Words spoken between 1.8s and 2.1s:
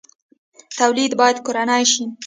شي